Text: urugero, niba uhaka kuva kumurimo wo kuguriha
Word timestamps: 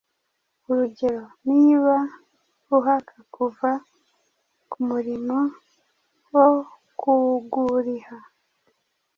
urugero, 0.69 1.23
niba 1.49 1.95
uhaka 2.77 3.15
kuva 3.35 3.69
kumurimo 4.71 5.39
wo 6.33 6.47
kuguriha 6.99 8.17